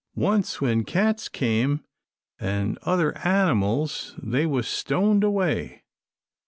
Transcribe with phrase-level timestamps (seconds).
[0.15, 1.83] Once when cats come
[2.39, 5.83] an' other animiles, they was stoned away.